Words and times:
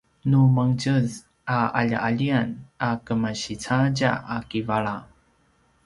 nu 0.29 0.39
mangetjez 0.55 1.09
a 1.57 1.59
qalialian 1.75 2.49
a 2.87 2.89
kemasi 3.05 3.53
cadja 3.63 4.11
a 4.35 4.37
kivala 4.49 4.95